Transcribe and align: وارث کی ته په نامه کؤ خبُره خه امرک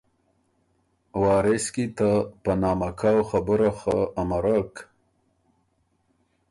وارث 1.21 1.65
کی 1.75 1.85
ته 1.97 2.09
په 2.43 2.51
نامه 2.61 2.89
کؤ 2.99 3.19
خبُره 3.29 3.69
خه 3.79 3.95
امرک 4.21 4.73